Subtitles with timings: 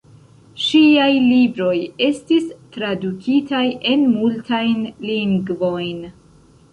[0.67, 3.61] Ŝiaj libroj estis tradukitaj
[3.91, 6.01] en multajn lingvojn.